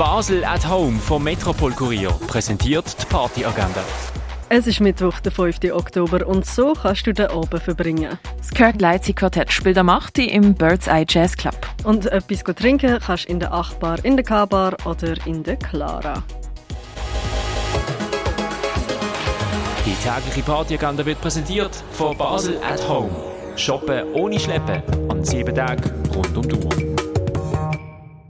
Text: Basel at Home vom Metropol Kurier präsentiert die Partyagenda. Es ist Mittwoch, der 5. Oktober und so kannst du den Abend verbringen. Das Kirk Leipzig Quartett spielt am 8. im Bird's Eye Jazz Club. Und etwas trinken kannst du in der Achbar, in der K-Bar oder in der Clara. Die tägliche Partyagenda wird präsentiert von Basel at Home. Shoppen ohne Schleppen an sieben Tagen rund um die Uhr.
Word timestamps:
Basel 0.00 0.42
at 0.46 0.66
Home 0.66 0.98
vom 0.98 1.22
Metropol 1.22 1.72
Kurier 1.72 2.10
präsentiert 2.26 2.96
die 2.98 3.04
Partyagenda. 3.04 3.84
Es 4.48 4.66
ist 4.66 4.80
Mittwoch, 4.80 5.20
der 5.20 5.30
5. 5.30 5.58
Oktober 5.74 6.26
und 6.26 6.46
so 6.46 6.72
kannst 6.72 7.06
du 7.06 7.12
den 7.12 7.26
Abend 7.26 7.62
verbringen. 7.62 8.18
Das 8.38 8.48
Kirk 8.48 8.80
Leipzig 8.80 9.16
Quartett 9.16 9.52
spielt 9.52 9.76
am 9.76 9.90
8. 9.90 10.20
im 10.20 10.54
Bird's 10.54 10.86
Eye 10.86 11.04
Jazz 11.06 11.36
Club. 11.36 11.54
Und 11.84 12.06
etwas 12.06 12.42
trinken 12.56 12.98
kannst 12.98 13.28
du 13.28 13.32
in 13.32 13.40
der 13.40 13.52
Achbar, 13.52 14.02
in 14.02 14.16
der 14.16 14.24
K-Bar 14.24 14.74
oder 14.86 15.14
in 15.26 15.42
der 15.42 15.56
Clara. 15.56 16.22
Die 19.84 19.94
tägliche 20.02 20.42
Partyagenda 20.46 21.04
wird 21.04 21.20
präsentiert 21.20 21.76
von 21.92 22.16
Basel 22.16 22.58
at 22.62 22.88
Home. 22.88 23.10
Shoppen 23.54 24.14
ohne 24.14 24.40
Schleppen 24.40 24.82
an 25.10 25.22
sieben 25.22 25.54
Tagen 25.54 25.92
rund 26.14 26.34
um 26.38 26.48
die 26.48 26.54
Uhr. 26.54 26.89